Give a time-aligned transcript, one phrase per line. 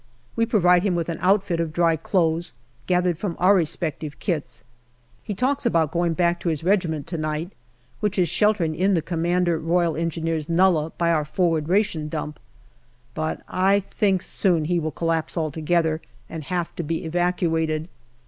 [0.35, 2.55] We provide him with an outfit of dry clothes,
[2.87, 4.63] gathered from our respective kits.
[5.21, 7.51] He talks about going back to his regiment to night,
[7.99, 10.45] which is sheltering in the C.R.E.
[10.49, 12.39] nullah, by our forward ration dump,
[13.13, 17.87] but I think soon he will collapse altogether and have to be evacuated.